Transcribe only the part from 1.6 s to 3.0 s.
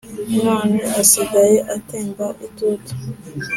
atemba itutu